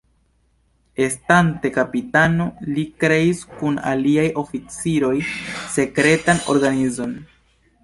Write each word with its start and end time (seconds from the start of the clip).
Estante 1.09 1.69
kapitano, 1.75 2.47
li 2.71 2.85
kreis 3.05 3.45
kun 3.59 3.77
aliaj 3.93 4.25
oficiroj 4.45 5.15
sekretan 5.77 6.45
organizon. 6.57 7.17